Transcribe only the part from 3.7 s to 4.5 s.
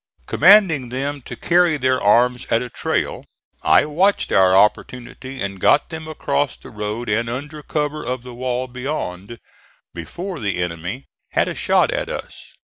watched